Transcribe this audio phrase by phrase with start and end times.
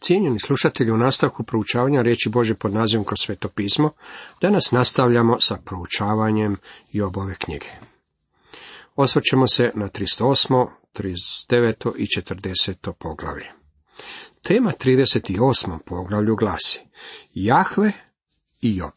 [0.00, 3.90] Cijenjeni slušatelji, u nastavku proučavanja riječi Bože pod nazivom kroz sveto pismo,
[4.40, 6.56] danas nastavljamo sa proučavanjem
[6.92, 7.66] Jobove knjige.
[8.96, 11.92] Osvrćemo se na 308., 39.
[11.96, 12.92] i 40.
[12.92, 13.52] poglavlje.
[14.42, 15.78] Tema 38.
[15.86, 16.80] poglavlju glasi
[17.34, 17.92] Jahve
[18.60, 18.92] i Job.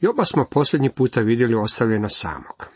[0.00, 2.66] Joba smo posljednji puta vidjeli ostavljena samog.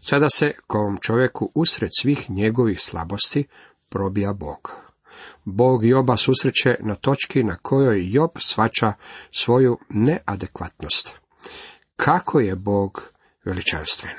[0.00, 3.44] Sada se ovom čovjeku usred svih njegovih slabosti
[3.88, 4.81] probija Bog.
[5.44, 8.92] Bog Joba susreće na točki na kojoj Job svača
[9.30, 11.16] svoju neadekvatnost.
[11.96, 13.02] Kako je Bog
[13.44, 14.12] veličanstven?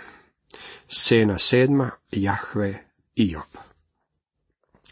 [0.88, 2.84] Scena sedma, Jahve
[3.16, 3.63] i Job.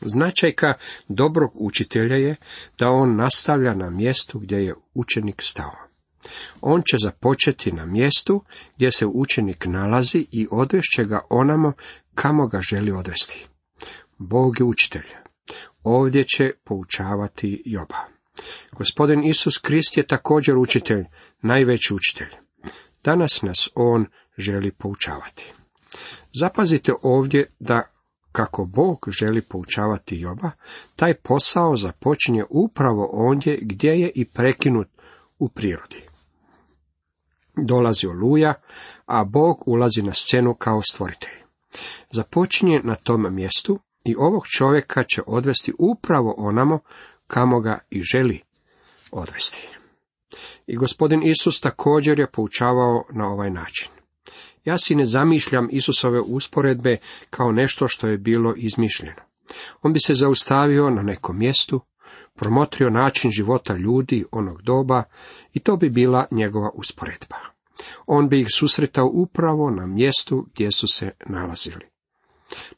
[0.01, 0.73] Značajka
[1.07, 2.35] dobrog učitelja je
[2.79, 5.75] da on nastavlja na mjestu gdje je učenik stao.
[6.61, 8.43] On će započeti na mjestu
[8.75, 11.73] gdje se učenik nalazi i odvešće ga onamo
[12.15, 13.47] kamo ga želi odvesti.
[14.17, 15.07] Bog je učitelj.
[15.83, 17.97] Ovdje će poučavati Joba.
[18.71, 21.05] Gospodin Isus Krist je također učitelj,
[21.41, 22.29] najveći učitelj.
[23.03, 24.05] Danas nas on
[24.37, 25.53] želi poučavati.
[26.39, 27.91] Zapazite ovdje da
[28.31, 30.51] kako Bog želi poučavati Joba,
[30.95, 34.87] taj posao započinje upravo ondje gdje je i prekinut
[35.39, 36.03] u prirodi.
[37.55, 38.53] Dolazi oluja,
[39.05, 41.33] a Bog ulazi na scenu kao stvoritelj.
[42.11, 46.79] Započinje na tom mjestu i ovog čovjeka će odvesti upravo onamo
[47.27, 48.41] kamo ga i želi
[49.11, 49.67] odvesti.
[50.67, 53.89] I gospodin Isus također je poučavao na ovaj način.
[54.65, 56.97] Ja si ne zamišljam Isusove usporedbe
[57.29, 59.21] kao nešto što je bilo izmišljeno.
[59.81, 61.81] On bi se zaustavio na nekom mjestu,
[62.35, 65.03] promotrio način života ljudi onog doba
[65.53, 67.37] i to bi bila njegova usporedba.
[68.05, 71.85] On bi ih susretao upravo na mjestu gdje su se nalazili.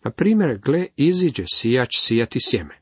[0.04, 2.80] Na primjer, gle, iziđe sijač sijati sjeme.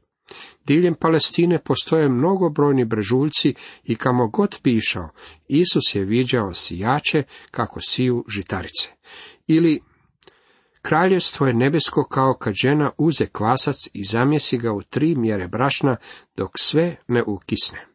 [0.66, 3.54] Diljem Palestine postoje mnogobrojni brežuljci
[3.84, 5.10] i kamo god bi išao,
[5.48, 8.90] Isus je viđao sijače kako siju žitarice.
[9.48, 9.82] Ili
[10.82, 15.98] Kraljevstvo je nebesko kao kad žena uze kvasac i zamjesi ga u tri mjere brašna
[16.36, 17.91] dok sve ne ukisne.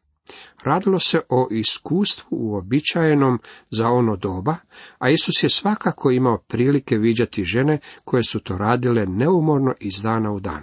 [0.66, 3.38] Radilo se o iskustvu uobičajenom
[3.70, 4.56] za ono doba,
[4.98, 10.32] a Isus je svakako imao prilike viđati žene koje su to radile neumorno iz dana
[10.32, 10.62] u dan.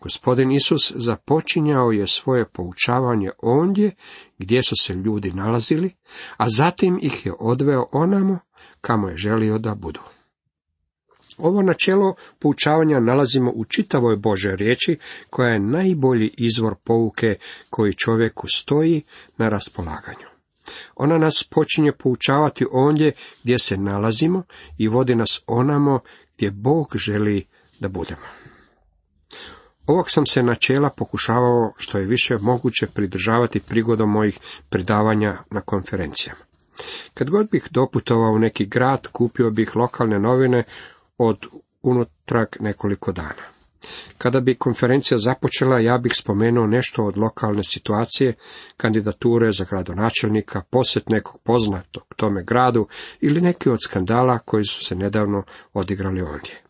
[0.00, 3.94] Gospodin Isus započinjao je svoje poučavanje ondje
[4.38, 5.94] gdje su se ljudi nalazili,
[6.36, 8.38] a zatim ih je odveo onamo
[8.80, 10.00] kamo je želio da budu.
[11.38, 14.98] Ovo načelo poučavanja nalazimo u čitavoj Božoj riječi,
[15.30, 17.36] koja je najbolji izvor pouke
[17.70, 19.02] koji čovjeku stoji
[19.36, 20.26] na raspolaganju.
[20.96, 24.42] Ona nas počinje poučavati ondje gdje se nalazimo
[24.78, 26.00] i vodi nas onamo
[26.36, 27.46] gdje Bog želi
[27.80, 28.26] da budemo.
[29.86, 36.40] Ovog sam se načela pokušavao što je više moguće pridržavati prigodom mojih predavanja na konferencijama.
[37.14, 40.64] Kad god bih doputovao u neki grad, kupio bih lokalne novine
[41.18, 41.46] od
[41.82, 43.56] unutrag nekoliko dana.
[44.18, 48.34] Kada bi konferencija započela, ja bih spomenuo nešto od lokalne situacije,
[48.76, 52.86] kandidature za gradonačelnika, posjet nekog poznatog tome gradu
[53.20, 56.62] ili neki od skandala koji su se nedavno odigrali ondje.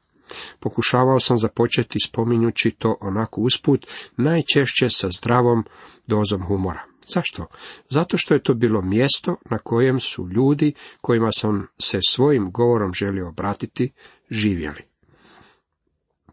[0.61, 3.87] Pokušavao sam započeti spominjući to onako usput,
[4.17, 5.65] najčešće sa zdravom
[6.07, 6.96] dozom humora.
[7.15, 7.47] Zašto?
[7.91, 12.95] Zato što je to bilo mjesto na kojem su ljudi kojima sam se svojim govorom
[12.95, 13.93] želio obratiti
[14.31, 14.83] živjeli.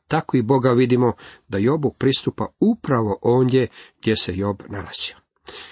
[0.08, 1.14] Tako i Boga vidimo
[1.48, 3.68] da Jobu pristupa upravo ondje
[4.00, 5.16] gdje se Job nalazio.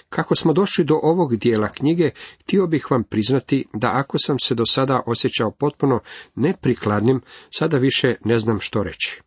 [0.08, 2.10] Kako smo došli do ovog dijela knjige,
[2.40, 6.00] htio bih vam priznati da ako sam se do sada osjećao potpuno
[6.34, 7.20] neprikladnim,
[7.50, 9.22] sada više ne znam što reći.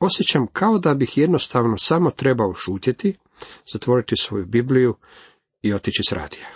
[0.00, 3.16] Osjećam kao da bih jednostavno samo trebao šutjeti,
[3.72, 4.94] zatvoriti svoju Bibliju
[5.62, 6.48] i otići s radija.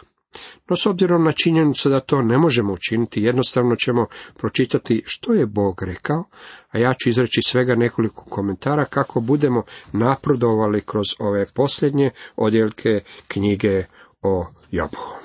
[0.68, 5.46] No s obzirom na činjenicu da to ne možemo učiniti, jednostavno ćemo pročitati što je
[5.46, 6.24] Bog rekao,
[6.68, 13.84] a ja ću izreći svega nekoliko komentara kako budemo napredovali kroz ove posljednje odjeljke knjige
[14.22, 15.22] o Jobu.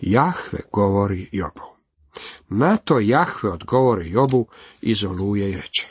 [0.00, 1.78] Jahve govori Jobu.
[2.48, 4.46] Na to Jahve odgovori Jobu
[4.82, 5.88] iz oluje i reče.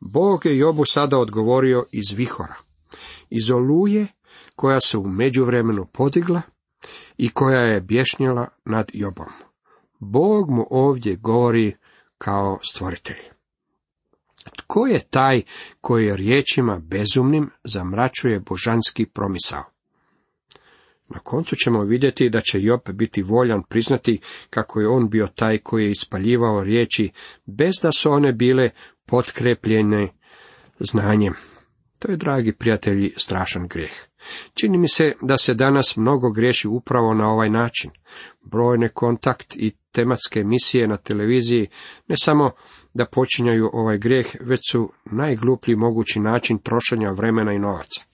[0.00, 2.54] Bog je Jobu sada odgovorio iz vihora,
[3.30, 4.06] iz oluje
[4.56, 6.42] koja se u međuvremenu podigla
[7.16, 9.28] i koja je bješnjela nad Jobom.
[9.98, 11.76] Bog mu ovdje govori
[12.18, 13.36] kao stvoritelj.
[14.56, 15.42] Tko je taj
[15.80, 19.64] koji riječima bezumnim zamračuje božanski promisao?
[21.08, 24.20] Na koncu ćemo vidjeti da će Job biti voljan priznati
[24.50, 27.10] kako je on bio taj koji je ispaljivao riječi
[27.46, 28.70] bez da su one bile
[29.06, 30.12] potkrepljene
[30.78, 31.34] znanjem.
[31.98, 33.92] To je, dragi prijatelji, strašan grijeh.
[34.54, 37.90] Čini mi se da se danas mnogo griješi upravo na ovaj način.
[38.42, 41.68] Brojne kontakt i tematske emisije na televiziji
[42.08, 42.50] ne samo
[42.94, 48.04] da počinjaju ovaj grijeh, već su najgluplji mogući način trošenja vremena i novaca.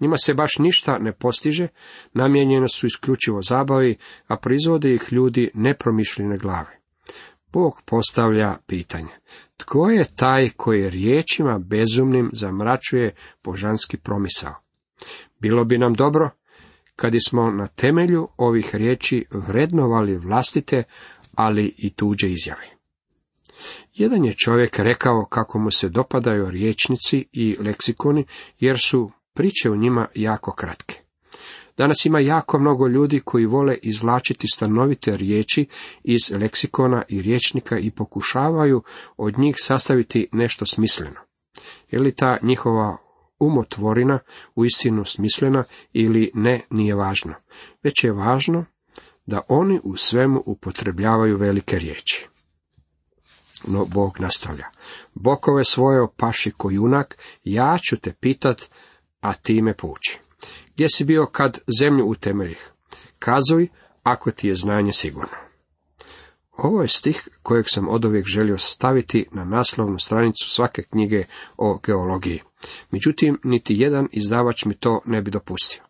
[0.00, 1.68] Njima se baš ništa ne postiže,
[2.12, 6.78] namijenjene su isključivo zabavi, a proizvode ih ljudi nepromišljene glave.
[7.52, 9.12] Bog postavlja pitanje.
[9.62, 13.14] Tko je taj koji riječima bezumnim zamračuje
[13.44, 14.54] božanski promisao?
[15.38, 16.30] Bilo bi nam dobro
[16.96, 20.82] kad smo na temelju ovih riječi vrednovali vlastite,
[21.34, 22.66] ali i tuđe izjave.
[23.94, 28.26] Jedan je čovjek rekao kako mu se dopadaju riječnici i leksikoni,
[28.60, 31.00] jer su priče u njima jako kratke.
[31.76, 35.66] Danas ima jako mnogo ljudi koji vole izvlačiti stanovite riječi
[36.04, 38.82] iz leksikona i riječnika i pokušavaju
[39.16, 41.20] od njih sastaviti nešto smisleno.
[41.90, 42.96] Je li ta njihova
[43.40, 44.18] umotvorina
[44.54, 47.34] uistinu smislena ili ne, nije važno.
[47.82, 48.64] Već je važno
[49.26, 52.28] da oni u svemu upotrebljavaju velike riječi.
[53.66, 54.66] No Bog nastavlja.
[55.14, 58.70] Bokove svoje opaši ko junak, ja ću te pitat,
[59.20, 60.20] a ti me pouči.
[60.74, 62.70] Gdje si bio kad zemlju utemeljih?
[63.18, 63.68] Kazuj,
[64.02, 65.36] ako ti je znanje sigurno.
[66.56, 71.24] Ovo je stih kojeg sam odovijek želio staviti na naslovnu stranicu svake knjige
[71.56, 72.40] o geologiji.
[72.90, 75.82] Međutim, niti jedan izdavač mi to ne bi dopustio.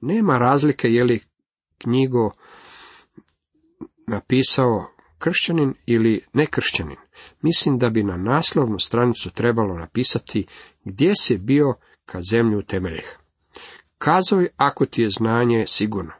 [0.00, 1.24] Nema razlike je li
[1.78, 2.30] knjigo
[4.06, 6.96] napisao kršćanin ili nekršćanin.
[7.42, 10.46] Mislim da bi na naslovnu stranicu trebalo napisati
[10.84, 11.74] gdje si bio
[12.06, 13.18] kad zemlju temeljih.
[13.98, 16.12] Kazuj ako ti je znanje sigurno.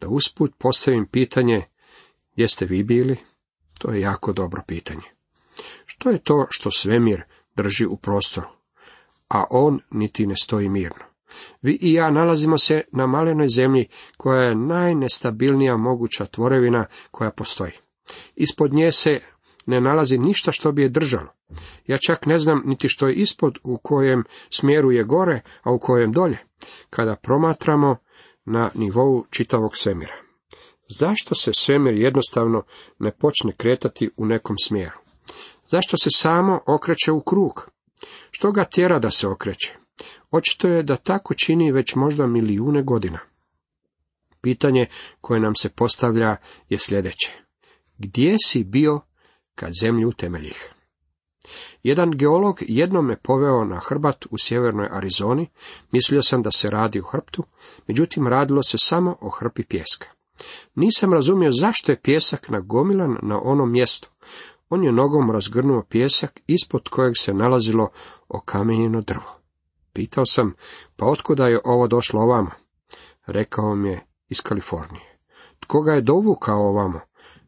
[0.00, 1.62] Da usput postavim pitanje,
[2.32, 3.16] gdje ste vi bili?
[3.78, 5.02] To je jako dobro pitanje.
[5.86, 7.22] Što je to što svemir
[7.56, 8.46] drži u prostoru,
[9.28, 11.04] a on niti ne stoji mirno?
[11.62, 17.72] Vi i ja nalazimo se na malenoj zemlji koja je najnestabilnija moguća tvorevina koja postoji.
[18.34, 19.20] Ispod nje se
[19.66, 21.28] ne nalazi ništa što bi je držalo.
[21.86, 25.78] Ja čak ne znam niti što je ispod u kojem smjeru je gore, a u
[25.78, 26.38] kojem dolje,
[26.90, 27.96] kada promatramo
[28.44, 30.14] na nivou čitavog svemira.
[30.98, 32.62] Zašto se svemir jednostavno
[32.98, 34.98] ne počne kretati u nekom smjeru?
[35.70, 37.70] Zašto se samo okreće u krug?
[38.30, 39.76] Što ga tjera da se okreće?
[40.30, 43.18] Očito je da tako čini već možda milijune godina.
[44.40, 44.86] Pitanje
[45.20, 46.36] koje nam se postavlja
[46.68, 47.32] je sljedeće.
[47.98, 49.00] Gdje si bio
[49.54, 50.75] kad zemlju temeljih?
[51.82, 55.48] Jedan geolog jednom me poveo na hrbat u sjevernoj Arizoni,
[55.92, 57.44] mislio sam da se radi o hrptu,
[57.86, 60.08] međutim radilo se samo o hrpi pjeska.
[60.74, 64.10] Nisam razumio zašto je pjesak nagomilan na onom mjestu.
[64.68, 67.88] On je nogom razgrnuo pjesak ispod kojeg se nalazilo
[68.28, 69.36] okamenjeno drvo.
[69.92, 70.54] Pitao sam,
[70.96, 72.50] pa otkuda je ovo došlo ovamo?
[73.26, 75.18] Rekao mi je iz Kalifornije.
[75.60, 77.00] Tko ga je dovukao ovamo?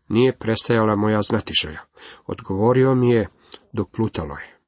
[0.08, 1.80] Nije prestajala moja znatiželja.
[2.26, 3.28] Odgovorio mi je,
[3.72, 4.58] doplutalo je.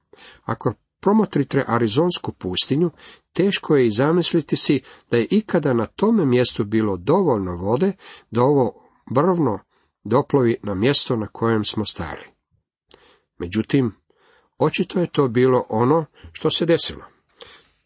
[0.44, 2.90] Ako promotrite Arizonsku pustinju,
[3.32, 7.92] teško je i zamisliti si da je ikada na tome mjestu bilo dovoljno vode
[8.30, 9.58] da ovo brvno
[10.04, 12.24] doplovi na mjesto na kojem smo stali.
[13.38, 13.92] Međutim,
[14.58, 17.04] očito je to bilo ono što se desilo.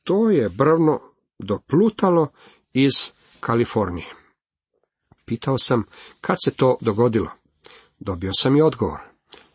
[0.03, 1.01] To je brvno
[1.39, 2.29] doplutalo
[2.73, 2.93] iz
[3.41, 4.07] Kalifornije.
[5.25, 5.85] Pitao sam
[6.21, 7.31] kad se to dogodilo.
[7.99, 9.14] Dobio sam i odgovor.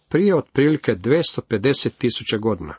[0.10, 2.74] Prije otprilike 250 tisuća godina.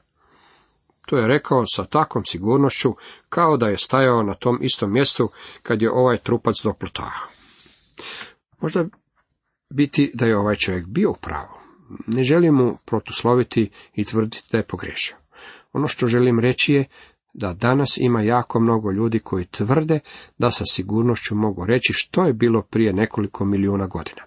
[1.07, 2.91] To je rekao sa takvom sigurnošću,
[3.29, 5.31] kao da je stajao na tom istom mjestu
[5.63, 7.11] kad je ovaj trupac doplutao.
[8.61, 8.85] Možda
[9.71, 11.55] biti da je ovaj čovjek bio u pravu.
[12.07, 15.17] Ne želim mu protusloviti i tvrditi da je pogriješio.
[15.73, 16.85] Ono što želim reći je
[17.35, 20.01] da danas ima jako mnogo ljudi koji tvrde
[20.39, 24.23] da sa sigurnošću mogu reći što je bilo prije nekoliko milijuna godina.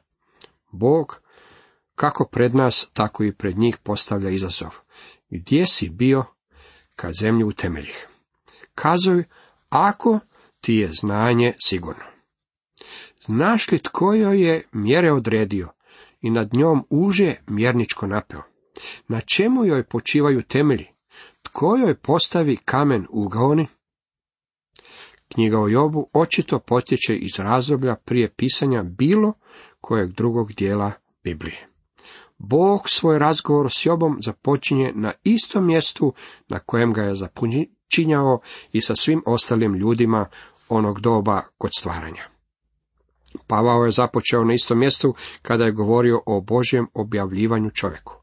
[0.71, 1.22] Bog,
[1.95, 4.75] kako pred nas, tako i pred njih postavlja izazov.
[5.29, 6.25] Gdje si bio
[6.95, 8.07] kad zemlju utemeljih?
[8.75, 9.23] Kazuj,
[9.69, 10.19] ako
[10.61, 12.03] ti je znanje sigurno.
[13.25, 15.69] Znaš li tko joj je mjere odredio
[16.21, 18.41] i nad njom uže mjerničko napeo?
[19.07, 20.87] Na čemu joj počivaju temelji?
[21.41, 23.67] Tko joj postavi kamen u gaoni?
[25.33, 29.33] Knjiga o Jobu očito potječe iz razdoblja prije pisanja bilo
[29.81, 30.91] kojeg drugog dijela
[31.23, 31.72] Biblije.
[32.45, 36.13] Bog svoj razgovor s Jobom započinje na istom mjestu
[36.49, 38.39] na kojem ga je započinjao
[38.71, 40.25] i sa svim ostalim ljudima
[40.69, 42.23] onog doba kod stvaranja.
[43.47, 48.13] Pavao je započeo na istom mjestu kada je govorio o Božjem objavljivanju čovjeku.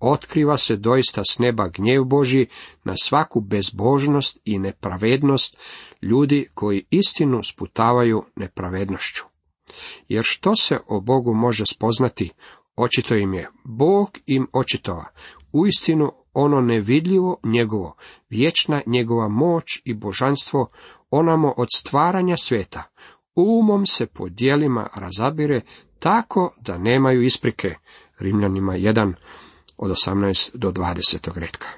[0.00, 2.46] otkriva se doista s neba gnjev Boži
[2.84, 5.58] na svaku bezbožnost i nepravednost
[6.02, 9.24] ljudi koji istinu sputavaju nepravednošću.
[10.08, 12.30] Jer što se o Bogu može spoznati,
[12.76, 15.04] očito im je Bog im očitova,
[15.52, 17.96] uistinu ono nevidljivo njegovo,
[18.30, 20.70] vječna njegova moć i božanstvo,
[21.10, 22.82] onamo od stvaranja sveta,
[23.34, 25.60] umom se po dijelima razabire
[25.98, 27.74] tako da nemaju isprike.
[28.18, 29.14] Rimljanima 1
[29.76, 31.38] od 18 do 20.
[31.38, 31.68] redka.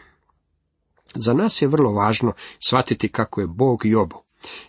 [1.14, 2.32] Za nas je vrlo važno
[2.66, 4.22] shvatiti kako je Bog Jobu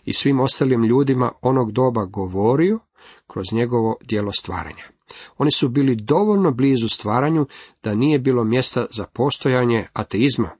[0.04, 2.78] i svim ostalim ljudima onog doba govorio
[3.26, 4.97] kroz njegovo djelo stvaranja.
[5.38, 7.46] Oni su bili dovoljno blizu stvaranju
[7.82, 10.50] da nije bilo mjesta za postojanje ateizma.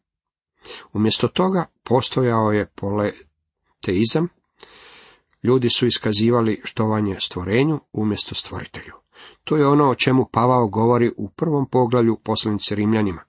[0.92, 4.28] Umjesto toga postojao je poleteizam.
[5.42, 8.92] Ljudi su iskazivali štovanje stvorenju umjesto stvoritelju.
[9.44, 13.22] To je ono o čemu Pavao govori u prvom poglavlju poslanice Rimljanima.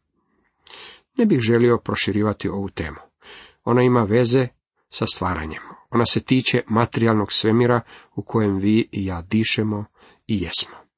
[1.18, 2.98] Ne bih želio proširivati ovu temu.
[3.64, 4.48] Ona ima veze
[4.90, 5.62] sa stvaranjem.
[5.90, 7.82] Ona se tiče materijalnog svemira
[8.16, 9.86] u kojem vi i ja dišemo
[10.28, 10.89] i jesmo.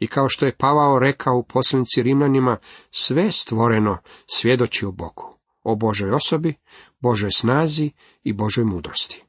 [0.00, 2.56] I kao što je Pavao rekao u poslanici Rimljanima,
[2.90, 6.54] sve stvoreno svjedoči o Bogu, o Božoj osobi,
[7.00, 7.90] Božoj snazi
[8.24, 9.24] i Božoj mudrosti.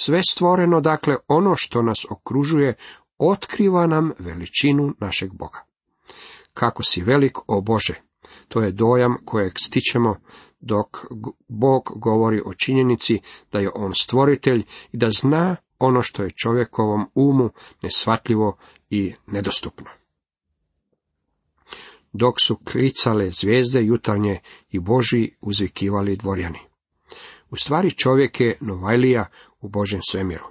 [0.00, 2.74] Sve stvoreno, dakle, ono što nas okružuje,
[3.18, 5.64] otkriva nam veličinu našeg Boga.
[6.54, 7.94] Kako si velik, o Bože,
[8.48, 10.16] to je dojam kojeg stičemo
[10.60, 11.06] dok
[11.48, 13.20] Bog govori o činjenici
[13.52, 17.50] da je On stvoritelj i da zna ono što je čovjekovom umu
[17.82, 18.56] nesvatljivo
[18.90, 20.01] i nedostupno.
[22.12, 24.40] Dok su klicale zvijezde jutarnje
[24.70, 26.58] i Boži uzvikivali dvorjani.
[27.50, 29.26] U stvari čovjek je Novajlija
[29.60, 30.44] u Božjem svemiru.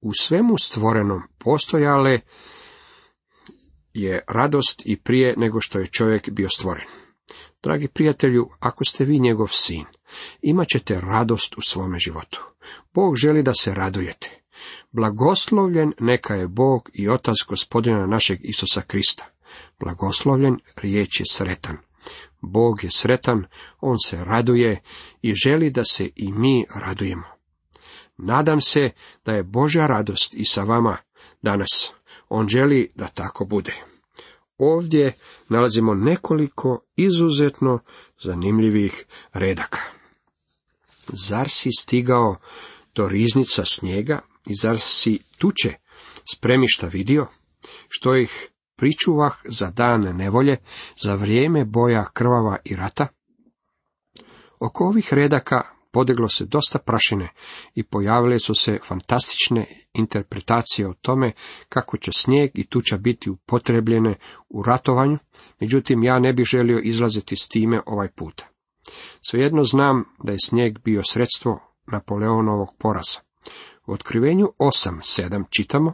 [0.00, 2.20] U svemu stvorenom postojale
[3.94, 6.86] je radost i prije nego što je čovjek bio stvoren.
[7.62, 9.84] Dragi prijatelju, ako ste vi njegov sin,
[10.42, 12.44] imat ćete radost u svome životu.
[12.94, 14.40] Bog želi da se radujete.
[14.92, 19.33] Blagoslovljen neka je Bog i Otac gospodina našeg Isusa Krista.
[19.80, 21.76] Blagoslovljen riječ je sretan.
[22.40, 23.44] Bog je sretan,
[23.80, 24.82] on se raduje
[25.22, 27.24] i želi da se i mi radujemo.
[28.16, 28.90] Nadam se
[29.24, 30.96] da je Božja radost i sa vama
[31.42, 31.92] danas.
[32.28, 33.74] On želi da tako bude.
[34.58, 35.14] Ovdje
[35.48, 37.78] nalazimo nekoliko izuzetno
[38.22, 39.80] zanimljivih redaka.
[41.08, 42.36] Zar si stigao
[42.94, 45.74] do riznica snijega i zar si tuče
[46.34, 47.26] spremišta vidio,
[47.88, 50.56] što ih pričuvah za dane nevolje,
[51.02, 53.06] za vrijeme boja krvava i rata?
[54.60, 55.62] Oko ovih redaka
[55.94, 57.28] podiglo se dosta prašine
[57.74, 61.32] i pojavile su se fantastične interpretacije o tome
[61.68, 64.14] kako će snijeg i tuča biti upotrebljene
[64.48, 65.18] u ratovanju,
[65.60, 68.42] međutim ja ne bih želio izlaziti s time ovaj put.
[69.28, 73.20] Svejedno znam da je snijeg bio sredstvo Napoleonovog poraza.
[73.86, 75.92] U otkrivenju 8.7 čitamo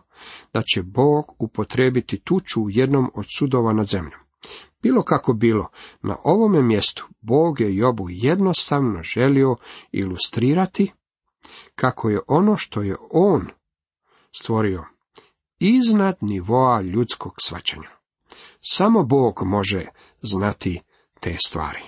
[0.52, 4.20] da će Bog upotrebiti tuču u jednom od sudova nad zemljom.
[4.82, 5.68] Bilo kako bilo,
[6.02, 9.56] na ovome mjestu Bog je Jobu jednostavno želio
[9.92, 10.92] ilustrirati
[11.74, 13.48] kako je ono što je on
[14.36, 14.84] stvorio
[15.58, 17.88] iznad nivoa ljudskog svačanja.
[18.60, 19.86] Samo Bog može
[20.22, 20.80] znati
[21.20, 21.82] te stvari.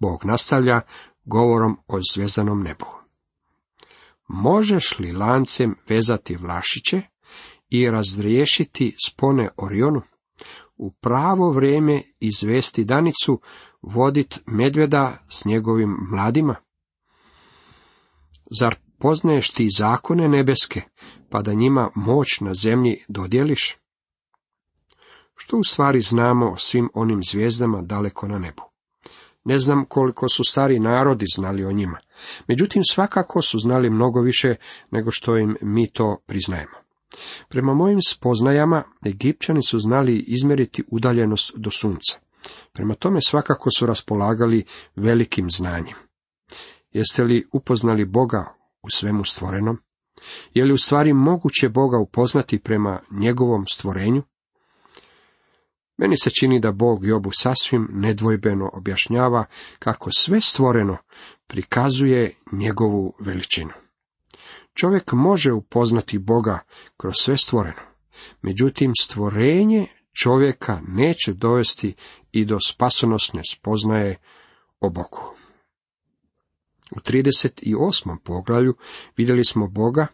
[0.00, 0.80] Bog nastavlja
[1.24, 3.03] govorom o zvjezdanom nebu.
[4.28, 7.02] Možeš li lancem vezati vlašiće
[7.68, 10.02] i razriješiti spone Orionu?
[10.76, 13.40] U pravo vrijeme izvesti danicu,
[13.82, 16.54] vodit medveda s njegovim mladima?
[18.60, 20.82] Zar poznaješ ti zakone nebeske,
[21.30, 23.76] pa da njima moć na zemlji dodjeliš?
[25.34, 28.62] Što u stvari znamo o svim onim zvijezdama daleko na nebu?
[29.44, 31.98] Ne znam koliko su stari narodi znali o njima,
[32.48, 34.54] međutim svakako su znali mnogo više
[34.90, 36.84] nego što im mi to priznajemo.
[37.48, 42.18] Prema mojim spoznajama, Egipćani su znali izmjeriti udaljenost do sunca.
[42.72, 44.64] Prema tome svakako su raspolagali
[44.96, 45.96] velikim znanjem.
[46.92, 49.78] Jeste li upoznali Boga u svemu stvorenom?
[50.54, 54.22] Je li u stvari moguće Boga upoznati prema njegovom stvorenju?
[55.96, 59.44] Meni se čini da Bog Jobu sasvim nedvojbeno objašnjava
[59.78, 60.96] kako sve stvoreno
[61.46, 63.72] prikazuje njegovu veličinu.
[64.74, 66.58] Čovjek može upoznati Boga
[66.96, 67.80] kroz sve stvoreno,
[68.42, 69.86] međutim stvorenje
[70.22, 71.94] čovjeka neće dovesti
[72.32, 74.16] i do spasonosne spoznaje
[74.80, 75.34] o Bogu.
[76.96, 78.18] U 38.
[78.24, 78.74] poglavlju
[79.16, 80.06] vidjeli smo Boga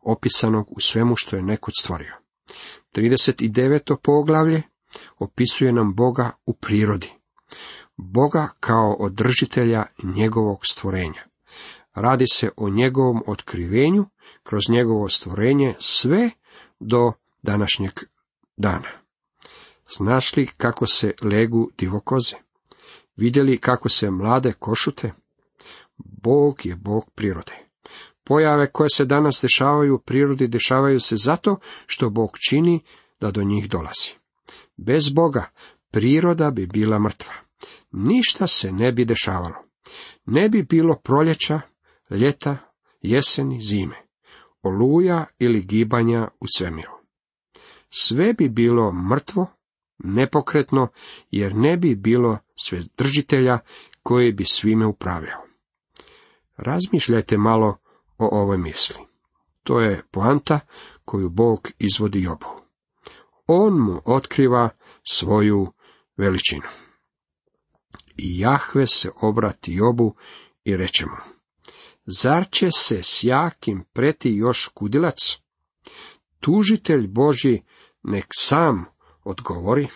[0.00, 2.14] opisanog u svemu što je nekud stvorio.
[2.94, 3.96] 39.
[4.02, 4.62] poglavlje
[5.18, 7.12] opisuje nam Boga u prirodi.
[7.96, 11.22] Boga kao održitelja njegovog stvorenja.
[11.94, 14.06] Radi se o njegovom otkrivenju
[14.42, 16.30] kroz njegovo stvorenje sve
[16.80, 17.92] do današnjeg
[18.56, 18.88] dana.
[19.96, 22.36] Znaš li kako se legu divokoze?
[23.16, 25.12] Vidjeli kako se mlade košute?
[25.98, 27.52] Bog je Bog prirode.
[28.24, 31.56] Pojave koje se danas dešavaju u prirodi dešavaju se zato
[31.86, 32.80] što Bog čini
[33.20, 34.19] da do njih dolazi.
[34.86, 35.50] Bez Boga
[35.90, 37.32] priroda bi bila mrtva.
[37.90, 39.54] Ništa se ne bi dešavalo.
[40.26, 41.60] Ne bi bilo proljeća,
[42.10, 42.56] ljeta,
[43.00, 43.96] jeseni, zime,
[44.62, 46.92] oluja ili gibanja u svemiru.
[47.90, 49.46] Sve bi bilo mrtvo,
[49.98, 50.88] nepokretno,
[51.30, 53.58] jer ne bi bilo svedržitelja
[54.02, 55.42] koji bi svime upravljao.
[56.56, 57.76] Razmišljajte malo
[58.18, 58.96] o ovoj misli.
[59.62, 60.60] To je poanta
[61.04, 62.59] koju Bog izvodi Jobu.
[63.52, 64.68] On mu otkriva
[65.10, 65.72] svoju
[66.16, 66.68] veličinu.
[68.16, 70.14] I Jahve se obrati Jobu
[70.64, 71.16] i reče mu,
[72.06, 75.16] zar će se s jakim preti još kudilac?
[76.40, 77.62] Tužitelj Boži
[78.02, 78.84] nek sam
[79.24, 79.88] odgovori.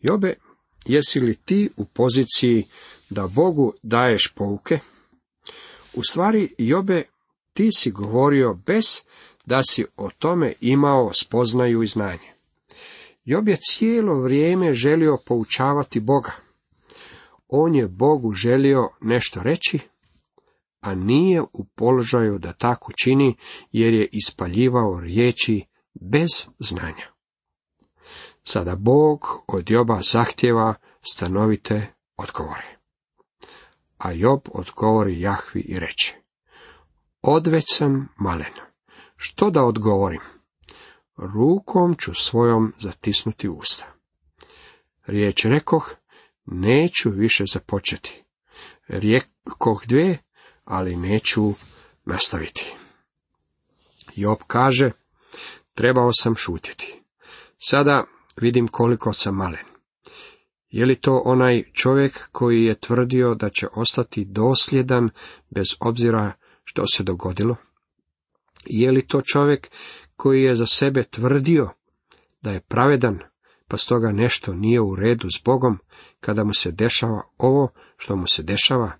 [0.00, 0.34] Jobe,
[0.86, 2.64] jesi li ti u poziciji
[3.10, 4.78] da Bogu daješ pouke?
[5.94, 7.02] U stvari, Jobe,
[7.52, 9.00] ti si govorio bez
[9.44, 12.34] da si o tome imao spoznaju i znanje.
[13.24, 16.32] Job je cijelo vrijeme želio poučavati Boga.
[17.48, 19.78] On je Bogu želio nešto reći,
[20.80, 23.36] a nije u položaju da tako čini,
[23.72, 27.14] jer je ispaljivao riječi bez znanja.
[28.42, 31.86] Sada Bog od Joba zahtjeva stanovite
[32.16, 32.78] odgovore.
[33.98, 36.14] A Job odgovori Jahvi i reče,
[37.22, 38.52] odveć sam malen,
[39.26, 40.20] što da odgovorim?
[41.16, 43.86] Rukom ću svojom zatisnuti usta.
[45.06, 45.90] Riječ rekoh,
[46.44, 48.24] neću više započeti.
[48.88, 50.18] Rijekoh dvije,
[50.64, 51.52] ali neću
[52.04, 52.74] nastaviti.
[54.16, 54.90] Job kaže,
[55.74, 57.02] trebao sam šutiti.
[57.58, 58.04] Sada
[58.36, 59.66] vidim koliko sam malen.
[60.68, 65.10] Je li to onaj čovjek koji je tvrdio da će ostati dosljedan
[65.50, 66.32] bez obzira
[66.64, 67.56] što se dogodilo?
[68.66, 69.70] Je li to čovjek
[70.16, 71.70] koji je za sebe tvrdio
[72.42, 73.18] da je pravedan,
[73.68, 75.78] pa stoga nešto nije u redu s Bogom
[76.20, 78.92] kada mu se dešava ovo što mu se dešava?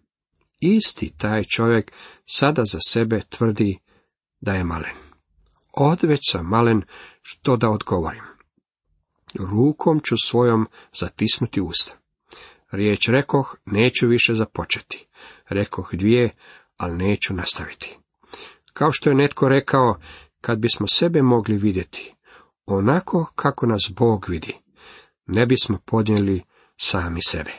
[0.61, 1.93] Isti taj čovjek
[2.27, 3.79] sada za sebe tvrdi
[4.41, 4.95] da je malen.
[5.73, 6.83] Odveć sam malen
[7.23, 8.25] što da odgovorim.
[9.35, 10.67] Rukom ću svojom
[11.01, 11.97] zatisnuti usta.
[12.71, 15.07] Riječ rekoh, neću više započeti.
[15.49, 16.31] Rekoh dvije,
[16.77, 17.99] ali neću nastaviti.
[18.75, 19.99] Kao što je netko rekao,
[20.41, 22.15] kad bismo sebe mogli vidjeti,
[22.67, 24.57] onako kako nas Bog vidi,
[25.27, 26.43] ne bismo podnijeli
[26.77, 27.53] sami sebe.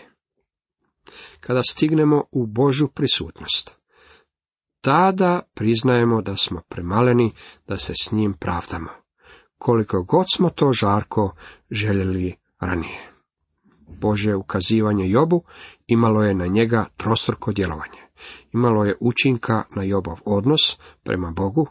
[1.40, 3.76] Kada stignemo u Božu prisutnost,
[4.82, 7.32] tada priznajemo da smo premaleni
[7.68, 8.90] da se s njim pravdamo,
[9.58, 11.36] koliko god smo to žarko
[11.72, 13.12] željeli ranije.
[13.88, 15.44] Bože ukazivanje Jobu
[15.88, 18.05] imalo je na njega trostruko djelovanje.
[18.56, 21.68] Imalo je učinka na Jobov odnos prema Bogu,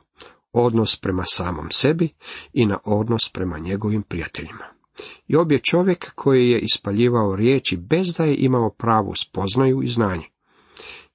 [0.53, 2.09] odnos prema samom sebi
[2.53, 4.65] i na odnos prema njegovim prijateljima.
[5.29, 10.25] Job je čovjek koji je ispaljivao riječi bez da je imao pravu spoznaju i znanje.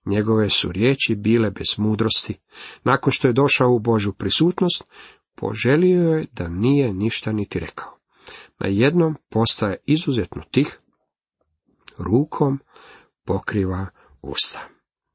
[0.05, 2.39] Njegove su riječi bile bez mudrosti.
[2.83, 4.83] Nakon što je došao u Božu prisutnost,
[5.35, 7.97] poželio je da nije ništa niti rekao.
[8.59, 10.79] Na jednom postaje izuzetno tih,
[11.97, 12.59] rukom
[13.25, 13.87] pokriva
[14.21, 14.78] usta.